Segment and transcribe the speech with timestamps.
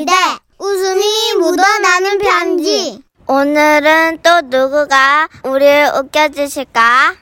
[0.00, 0.12] 시대
[0.56, 7.16] 웃음이 묻어나는 편지 오늘은 또 누구가 우리를 웃겨주실까?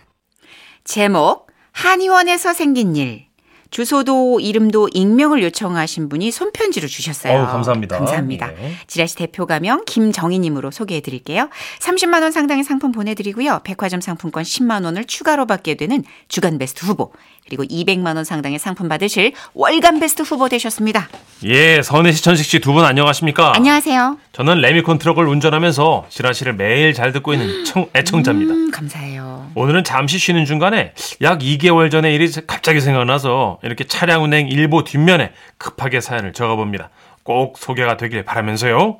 [0.84, 3.26] 제목 한의원에서 생긴 일
[3.70, 7.40] 주소도 이름도 익명을 요청하신 분이 손편지로 주셨어요.
[7.40, 7.98] 어우, 감사합니다.
[7.98, 8.52] 감사합니다.
[8.62, 8.72] 예.
[8.86, 11.50] 지라시 대표 가명 김정희님으로 소개해 드릴게요.
[11.80, 13.60] 30만 원 상당의 상품 보내드리고요.
[13.64, 17.12] 백화점 상품권 10만 원을 추가로 받게 되는 주간 베스트 후보
[17.48, 21.08] 그리고 200만 원 상당의 상품 받으실 월간 베스트 후보 되셨습니다.
[21.44, 23.54] 예, 선혜 씨, 천식 씨 두 분 안녕하십니까?
[23.56, 24.18] 안녕하세요.
[24.32, 28.52] 저는 레미콘 트럭을 운전하면서 지라시를 매일 잘 듣고 있는 청, 애청자입니다.
[28.52, 29.50] 음, 감사해요.
[29.54, 30.92] 오늘은 잠시 쉬는 중간에
[31.22, 36.90] 약 2개월 전의 일이 갑자기 생각나서 이렇게 차량 운행 일보 뒷면에 급하게 사연을 적어봅니다.
[37.22, 38.98] 꼭 소개가 되길 바라면서요.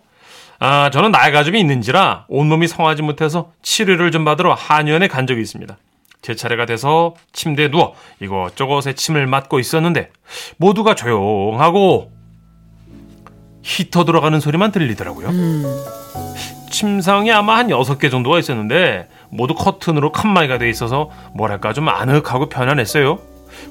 [0.61, 5.77] 아, 저는 좀 있는지라 온몸이 성하지 못해서 치료를 좀 받으러 한의원에 간 적이 있습니다.
[6.29, 10.11] 제 차례가 돼서 침대에 누워 이것저것에 침을 맞고 있었는데
[10.59, 12.13] 모두가 조용하고
[13.63, 15.31] 히터 들어가는 소리만 들리더라고요.
[16.71, 22.51] 침상이 아마 한 여섯 개 정도가 있었는데 모두 커튼으로 칸막이가 돼 있어서 뭐랄까 좀 아늑하고
[22.51, 23.21] 편안했어요.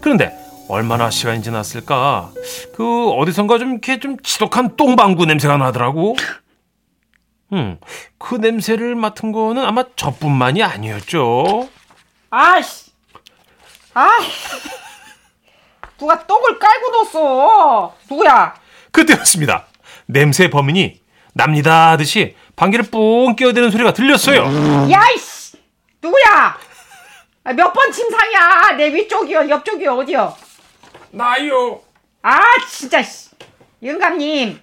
[0.01, 0.35] 그런데
[0.67, 2.31] 얼마나 시간이 지났을까
[2.73, 6.15] 그 어디선가 좀 이렇게 좀 지독한 똥방구 냄새가 나더라고.
[7.53, 7.77] 음,
[8.17, 11.69] 그 냄새를 맡은 거는 아마 저뿐만이 아니었죠.
[12.29, 12.91] 아이씨.
[13.93, 14.09] 아
[15.97, 17.95] 누가 똥을 깔고 뒀어.
[18.09, 18.53] 누구야?
[18.91, 19.65] 그때였습니다.
[20.05, 21.01] 냄새 범인이
[21.33, 24.89] 납니다 하듯이 방귀를 뿡 끼어대는 소리가 들렸어요.
[24.91, 25.57] 야이씨.
[26.01, 26.57] 누구야?
[27.43, 28.71] 아, 몇번 침상이야?
[28.77, 30.35] 내 위쪽이요, 옆쪽이요, 어디요?
[31.11, 31.81] 나요.
[32.21, 32.39] 아,
[32.69, 33.29] 진짜, 씨.
[33.81, 34.59] 영감님.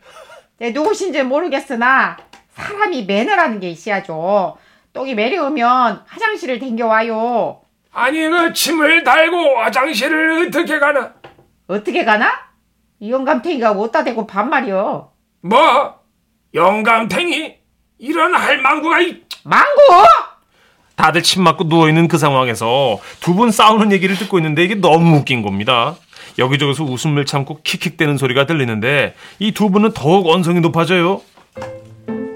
[0.58, 2.18] 내 누구신지 모르겠으나,
[2.54, 4.58] 사람이 매너라는 게 있어야죠.
[4.95, 7.61] 똥이 매려우면 화장실을 댕겨와요.
[7.92, 11.12] 아니 그 침을 달고 화장실을 어떻게 가나?
[11.67, 12.33] 어떻게 가나?
[13.00, 15.11] 이 영감탱이가 어디다 대고 반말이요.
[15.42, 15.95] 뭐?
[16.55, 17.55] 영감탱이?
[17.98, 19.69] 이런 할망구가 이 망고!
[20.95, 25.43] 다들 침 맞고 누워있는 그 상황에서 두 분 싸우는 얘기를 듣고 있는데 이게 너무 웃긴
[25.43, 25.97] 겁니다.
[26.38, 31.21] 여기저기서 웃음을 참고 킥킥대는 소리가 들리는데 이 두 분은 더욱 언성이 높아져요.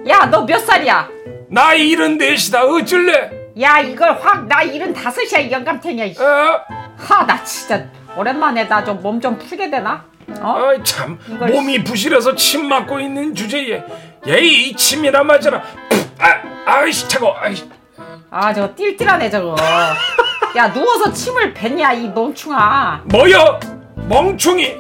[0.09, 1.09] 야, 너 몇 살이야?
[1.51, 3.31] 나 이런 대시다 어쩔래?
[3.61, 6.05] 야, 이걸 확, 나 일은 다섯이야, 이 영감탱이야.
[6.05, 6.23] 이 씨.
[6.23, 6.61] 어?
[6.97, 7.85] 하, 나 진짜
[8.17, 10.05] 오랜만에 나 좀 몸 좀 풀게 되나?
[10.41, 10.69] 어?
[10.69, 13.83] 아이 참 이걸- 몸이 부실해서 침 맞고 있는 주제에
[14.27, 15.63] 예이 침이나 맞아라.
[15.89, 16.07] 푹!
[16.21, 17.35] 아, 아이씨 차고.
[17.39, 17.69] 아이씨.
[18.31, 19.57] 아, 저거 띨띨하네, 저거.
[20.57, 23.03] 야, 누워서 침을 뱉냐, 이 멍충아.
[23.07, 23.59] 뭐여?
[24.09, 24.77] 멍충이.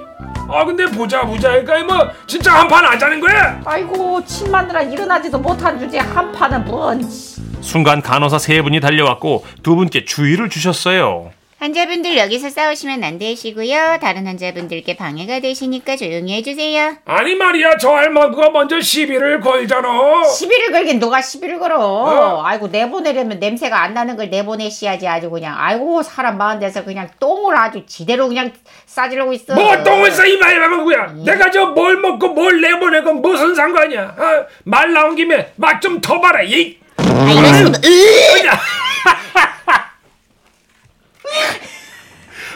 [0.48, 3.60] 아 근데 보자 보자 그러니까 뭐 진짜 한 판 하자는 거야?
[3.64, 7.02] 아이고, 침 맞느라 일어나지도 못한 주제에 한 판은 뭔.
[7.08, 7.40] 씨.
[7.60, 11.30] 순간 간호사 세 분이 달려왔고 두 분께 주의를 주셨어요.
[11.60, 13.98] 환자분들 여기서 싸우시면 안 되시고요.
[14.00, 16.94] 다른 환자분들께 방해가 되시니까 조용히 해주세요.
[17.04, 19.88] 아니 말이야 저 할망구가 먼저 시비를 걸잖아.
[20.24, 21.80] 시비를 걸긴 누가 시비를 걸어.
[21.80, 22.42] 어.
[22.44, 25.56] 아이고, 내보내려면 냄새가 안 나는 걸 내보내셔야지 아주 그냥.
[25.58, 28.52] 아이고, 사람 많은 데서 그냥 똥을 아주 지대로 그냥
[28.86, 29.54] 싸지르고 있어.
[29.56, 31.14] 뭐 똥을 싸 이마 할망구야.
[31.24, 34.02] 내가 저 뭘 먹고 뭘 내보내고 무슨 상관이야?
[34.16, 34.46] 어?
[34.62, 36.40] 말 나온 김에 막좀더 봐라.
[36.42, 36.78] 이.
[36.98, 37.72] 아, 이러시면,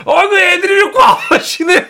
[0.04, 1.86] 어, 그 애들이 이렇게 하시네.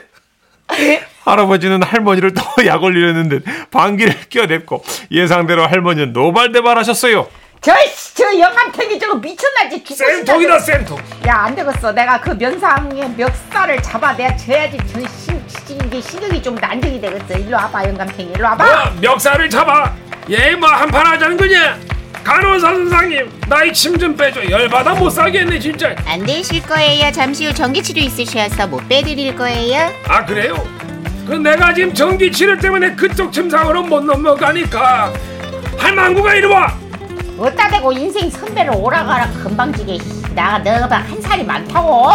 [1.24, 7.28] 할아버지는 할머니를 더 약 올리려는 듯 방귀를 껴댔고 예상대로 할머니는 노발대발하셨어요.
[7.60, 9.84] 저, 씨, 저 영감탱이 저거 미쳤나지.
[9.94, 10.98] 쌤통이다 쌤통.
[11.28, 11.92] 야, 안 되겠어.
[11.92, 15.40] 내가 그 면상의 멱살을 잡아 내가 져야지 저 신,
[15.86, 17.34] 이게 신경이 좀 안정이 되겠어.
[17.38, 18.32] 일로 와봐, 영감탱이.
[18.32, 18.64] 일로 와봐.
[18.90, 19.94] 뭐 멱살을 잡아.
[20.30, 21.78] 얘 뭐 한판 하자는 거냐?
[22.24, 24.48] 간호사 선생님 나이 침좀 빼줘.
[24.48, 25.94] 열받아 못 살겠네 진짜.
[26.06, 27.10] 안 되실 거예요.
[27.12, 29.90] 잠시 후 전기치료 있으셔서 못 빼드릴 거예요.
[30.06, 30.54] 아 그래요?
[31.26, 35.12] 그 내가 지금 전기 치료 때문에 그쪽 침상으로 못 넘어가니까
[35.78, 36.72] 할망구가 이리 와.
[37.38, 39.98] 어따 대고 인생 선배를 오라가라 금방지게.
[39.98, 40.22] 씨.
[40.34, 42.06] 나가 너가 한 살이 많다고.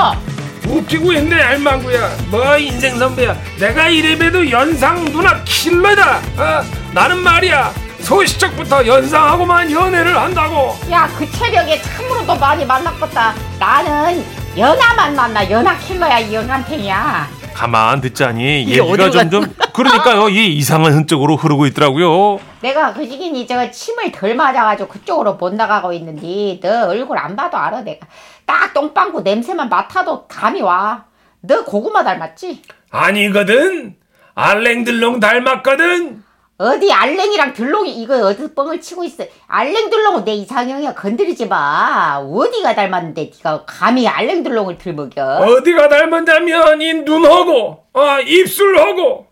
[0.68, 2.09] 웃기고 있네 할망구야.
[2.29, 3.35] 뭐 인생 선배야.
[3.59, 6.18] 내가 이래봬도 연상 누나 킬러다.
[6.38, 6.63] 어?
[6.94, 7.71] 나는 말이야
[8.07, 10.74] 소시적부터 연상하고만 연애를 한다고.
[10.89, 13.33] 야, 그 체력에 참으로도 많이 만났겠다.
[13.59, 14.24] 나는
[14.57, 15.50] 연하만 만나.
[15.51, 17.27] 연하 킬러야, 이 영감탱이야.
[17.54, 22.39] 가만 듣자니 얘기가 어디로 점점 그러니까요 이 이상한 흔적으로 흐르고 있더라고요.
[22.62, 27.57] 내가 그 시기니 저 침을 덜 맞아가지고 그쪽으로 못 나가고 있는데 너 얼굴 안 봐도
[27.57, 28.07] 알아 내가
[28.45, 31.03] 딱 똥방구 냄새만 맡아도 감이 와.
[31.42, 32.62] 너 고구마 닮았지?
[32.89, 33.95] 아니거든.
[34.33, 36.26] 알랭들롱 닮았거든.
[36.59, 39.25] 어디 알랭이랑 들롱이 이거 어디 뻥을 치고 있어.
[39.48, 42.18] 알랭 들롱은 내 이상형이야 건드리지 마.
[42.19, 45.38] 어디가 닮았는데 네가 감히 알랭 들롱을 들먹여.
[45.45, 49.27] 어디가 닮았냐면 이 눈하고 어, 입술하고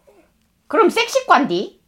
[0.68, 1.80] 그럼 섹시관디?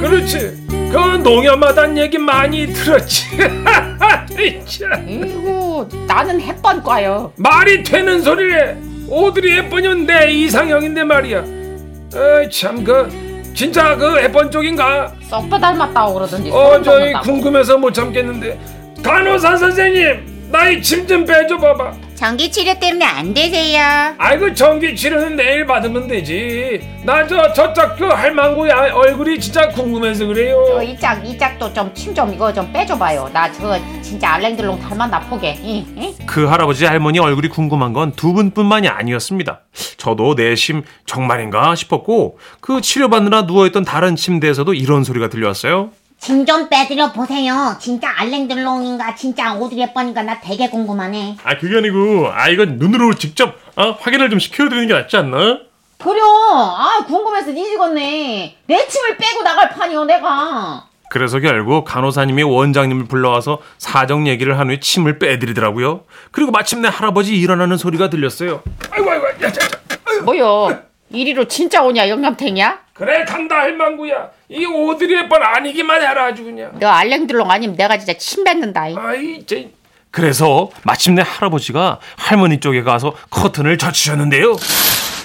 [0.00, 0.38] 그렇지.
[0.70, 3.24] 그 농협마단 얘기 많이 들었지.
[3.36, 7.32] 참, 이고 나는 햇번과요.
[7.36, 8.76] 말이 되는 소리래.
[9.08, 11.38] 오드리 햇번이면 내 이상형인데 말이야.
[11.40, 15.12] 어, 참그 진짜 그 햇번 쪽인가?
[15.22, 16.50] 썩도 닮았다고 그러던지.
[16.50, 17.12] 어 저희.
[17.12, 18.58] 궁금해서 못 참겠는데
[19.02, 21.92] 간호사 선생님 나이 침 좀 빼줘 봐봐.
[22.14, 24.14] 전기 치료 때문에 안 되세요.
[24.18, 26.80] 아이고 전기 치료는 내일 받으면 되지.
[27.04, 30.56] 나 저 저쪽 그 할망구 야- 얼굴이 진짜 궁금해서 그래요.
[30.76, 33.28] 어, 이짝 이 짝도 좀 침 좀 이거 좀 빼줘봐요.
[33.32, 35.58] 나 저거 진짜 알랭들롱 닮았나 보게.
[35.62, 36.14] 이, 이?
[36.26, 39.60] 그 할아버지 할머니 얼굴이 궁금한 건 두 분뿐만이 아니었습니다.
[39.96, 45.90] 저도 내심 정말인가 싶었고 그 치료받느라 누워있던 다른 침대에서도 이런 소리가 들려왔어요.
[46.24, 47.76] 침좀 빼드려 보세요.
[47.78, 51.36] 진짜 알랭들롱인가 진짜 오드리 햇번인가 나 되게 궁금하네.
[51.44, 55.58] 아 그게 아니고 아 이건 눈으로 직접 어, 확인을 좀 시켜드리는 게 낫지 않나?
[55.98, 56.20] 그래.
[56.22, 58.56] 아 궁금해서 뒤지겠네.
[58.66, 60.86] 내 침을 빼고 나갈 판이요 내가.
[61.10, 66.04] 그래서 결국 간호사님이 원장님을 불러와서 사정 얘기를 한 후에 침을 빼드리더라고요.
[66.30, 68.62] 그리고 마침내 할아버지 일어나는 소리가 들렸어요.
[68.90, 69.78] 아이고 아이고 야, 자, 자.
[70.24, 70.80] 뭐요?
[71.10, 72.78] 이리로 진짜 오냐 영감탱이야?
[72.94, 74.30] 그래 간다 할망구야.
[74.48, 76.78] 이 오드리 햇번 아니기만 해라 아주 그냥.
[76.78, 78.88] 너 알랭들롱 아니면 내가 진짜 침 뱉는다.
[78.88, 78.96] 이.
[78.96, 79.70] 아이 제
[80.12, 84.54] 그래서 마침내 할아버지가 할머니 쪽에 가서 커튼을 젖히셨는데요.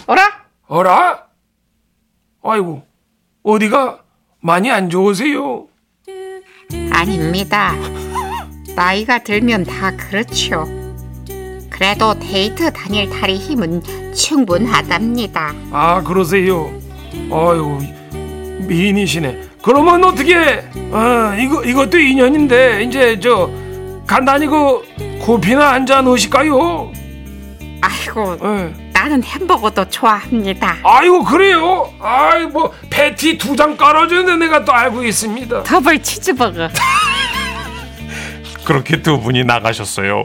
[0.08, 0.46] 어라?
[0.68, 1.24] 어라?
[2.44, 2.84] 아이고
[3.44, 4.00] 어디가
[4.42, 5.68] 많이 안 좋으세요?
[6.92, 7.76] 아닙니다.
[8.76, 10.66] 나이가 들면 다 그렇죠.
[11.70, 13.84] 그래도 데이트 다닐 탈의 힘은
[14.16, 15.54] 충분하답니다.
[15.72, 16.79] 아 그러세요.
[17.32, 17.80] 아이고
[18.68, 19.42] 미인이시네.
[19.64, 20.36] 그러면 어떻게?
[20.92, 23.50] 어 이거 이것도 인연인데 이제 저
[24.08, 24.82] 간단히 그
[25.26, 26.92] 커피나 한잔 하실까요?
[27.82, 28.74] 아이고, 예.
[28.92, 30.78] 나는 햄버거도 좋아합니다.
[30.84, 31.94] 아이고 그래요?
[32.02, 35.64] 아이 뭐 패티 두 장 깔아주는데 내가 또 알고 있습니다.
[35.64, 36.70] 더블 치즈버거.
[38.66, 40.24] 그렇게 두 분이 나가셨어요.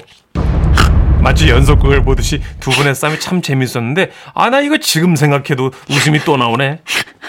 [1.25, 6.37] 마치 연속극을 보듯이 두 분의 싸움이 참 재밌었는데 아 나 이거 지금 생각해도 웃음이 또
[6.37, 6.81] 나오네.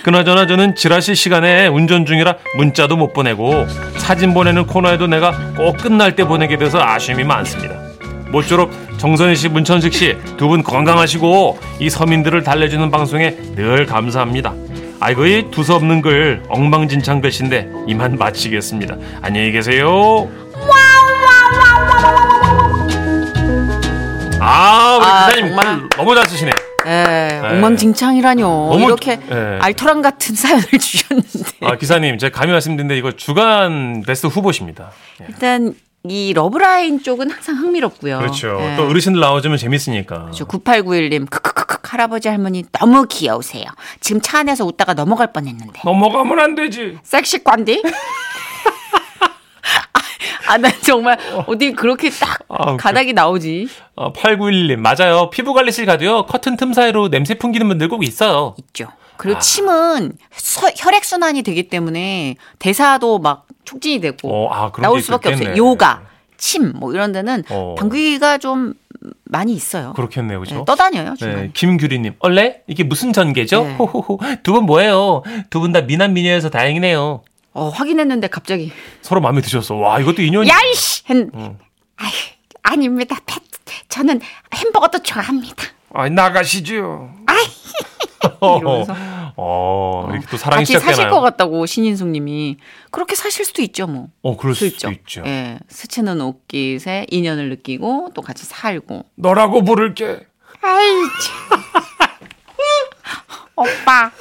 [0.04, 3.66] 그나저나 저는 지라시 시간에 운전 중이라 문자도 못 보내고
[3.98, 7.74] 사진 보내는 코너에도 내가 꼭 끝날 때 보내게 돼서 아쉬움이 많습니다.
[8.32, 14.54] 모쪼록 정선희 씨, 문천식 씨 두 분 건강하시고 이 서민들을 달래주는 방송에 늘 감사합니다.
[15.00, 18.96] 아이고 이 두서없는 글 엉망진창 글씨인데 이만 마치겠습니다.
[19.22, 20.28] 안녕히 계세요.
[24.46, 25.80] 아, 우리 아, 기사님 정말.
[25.80, 26.52] 글 너무 잘 쓰시네.
[26.88, 28.78] 예, 엉망진창이라뇨.
[28.80, 29.58] 이렇게 예.
[29.60, 31.40] 알토란 같은 사연을 주셨는데.
[31.64, 34.92] 아, 기사님, 제가 감히 말씀드리는데 이거 주간 베스트 후보십니다.
[35.22, 35.26] 예.
[35.30, 35.74] 일단
[36.08, 38.20] 이 love line 쪽은 항상 흥미롭고요.
[38.20, 38.60] 그렇죠.
[38.62, 38.76] 예.
[38.78, 40.30] 또 어르신들 나와주면 재밌으니까.
[40.36, 43.64] 저 9891님 크크크크 할아버지 할머니 너무 귀여우세요.
[44.02, 45.82] 지금 차 안에서 웃다가 넘어갈 뻔했는데.
[45.84, 47.00] 넘어가면 안 되지.
[47.04, 47.82] 섹시 관디?
[50.48, 52.78] 아, 난 정말 어디 그렇게 딱 아.
[52.78, 53.68] 가닥이 나오지.
[53.96, 55.30] 어, 8911님, 맞아요.
[55.30, 58.56] 피부 관리실 가도요, 커튼 틈 사이로 냄새 풍기는 분들 꼭 있어요.
[58.60, 58.86] 있죠.
[58.90, 58.96] 아.
[59.18, 65.30] 그리고 침은 서- 혈액순환이 되기 때문에 대사도 막 촉진이 되고 어, 아, 나올 게 수밖에
[65.30, 65.52] 있겠네.
[65.52, 65.66] 없어요.
[65.66, 66.02] 요가,
[66.38, 67.76] 침 뭐 이런 데는 어.
[67.78, 68.74] 방귀가 좀
[69.24, 69.94] 많이 있어요.
[69.94, 70.56] 그렇겠네요, 그죠?
[70.56, 71.42] 네, 떠다녀요, 중간에.
[71.44, 73.64] 네, 김규리님, 원래 이게 무슨 전개죠?
[73.64, 73.76] 네.
[73.76, 74.20] 호호호.
[74.44, 75.24] 두 분 뭐예요?
[75.50, 77.22] 두 분 다 미남 미녀여서 다행이네요.
[77.56, 78.72] 어, 확인했는데 갑자기
[79.02, 79.76] 서로 마음에 드셨어.
[79.76, 80.50] 와, 이것도 인연이.
[80.50, 81.04] 야이씨!
[81.10, 81.58] 했, 어.
[81.96, 82.12] 아이,
[82.62, 83.18] 아닙니다.
[83.26, 83.42] 펫.
[83.88, 84.20] 저는
[84.54, 85.64] 햄버거도 좋아합니다.
[85.94, 87.10] 아 나가시죠.
[88.60, 88.94] 이러면서.
[89.38, 91.14] 어, 이렇게 또 사랑이 같이 사실 시작되나요?
[91.14, 92.58] 것 같다고 신인숙님이
[92.92, 94.10] 그렇게 사실 수도 있죠, 뭐.
[94.22, 95.24] 어, 그럴 수 수도 있죠.
[95.26, 99.06] 예, 스치는 옷깃에 인연을 느끼고 또 같이 살고.
[99.16, 100.28] 너라고 부를게.
[100.62, 100.88] 아이,
[101.50, 101.64] 참.
[103.56, 104.12] 오빠.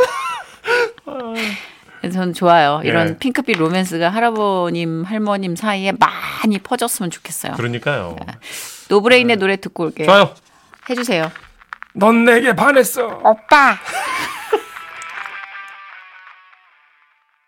[2.14, 2.80] 저는 좋아요.
[2.84, 3.18] 이런 예.
[3.18, 7.54] 핑크빛 로맨스가 할아버님, 할머님 사이에 많이 퍼졌으면 좋겠어요.
[7.54, 8.16] 그러니까요.
[8.88, 10.06] 노브레인의 노래 듣고 올게요.
[10.06, 10.34] 좋아요.
[10.88, 11.30] 해주세요.
[11.94, 13.06] 넌 내게 반했어.
[13.24, 13.76] 오빠.